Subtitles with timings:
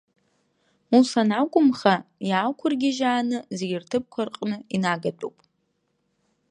[0.97, 1.95] Ус анакәымха,
[2.29, 5.35] иаақәыргьежьааны зегьы рҭыԥқәа рҟны инагатәуп.